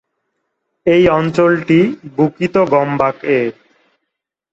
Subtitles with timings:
[0.85, 1.79] এই অঞ্চলটি
[2.15, 3.39] বুকিত গম্বাক-এ।